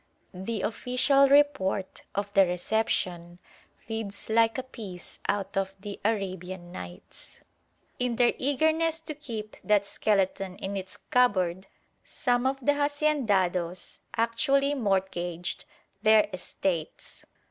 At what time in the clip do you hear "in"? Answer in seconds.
7.99-8.15, 10.55-10.75